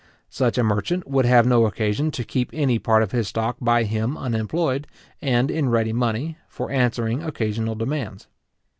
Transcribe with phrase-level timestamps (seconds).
[0.31, 3.83] Such a merchant would have no occasion to keep any part of his stock by
[3.83, 4.87] him unemployed,
[5.21, 8.25] and in ready money, for answering occasional demands.